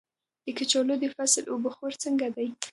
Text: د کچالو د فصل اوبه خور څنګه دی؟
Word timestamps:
د 0.45 0.47
کچالو 0.57 0.95
د 0.99 1.05
فصل 1.15 1.43
اوبه 1.51 1.69
خور 1.75 1.93
څنګه 2.03 2.27
دی؟ 2.35 2.47